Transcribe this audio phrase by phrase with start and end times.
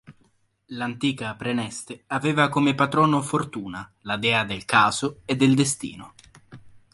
[0.69, 6.15] L'antica Praeneste aveva come patrono Fortuna, la dea del caso e del destino.